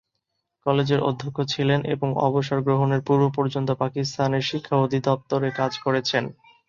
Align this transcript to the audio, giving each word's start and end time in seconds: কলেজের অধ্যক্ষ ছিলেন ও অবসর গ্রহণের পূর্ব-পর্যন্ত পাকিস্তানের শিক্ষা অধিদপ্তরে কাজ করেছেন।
কলেজের 0.65 1.01
অধ্যক্ষ 1.03 1.37
ছিলেন 1.53 1.79
ও 1.87 2.27
অবসর 2.27 2.59
গ্রহণের 2.61 3.01
পূর্ব-পর্যন্ত 3.07 3.69
পাকিস্তানের 3.81 4.47
শিক্ষা 4.49 4.75
অধিদপ্তরে 4.77 5.49
কাজ 5.59 5.71
করেছেন। 5.79 6.23